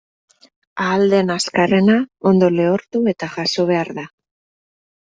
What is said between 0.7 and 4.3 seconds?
Ahal den azkarrena ondo lehortu eta jaso behar da.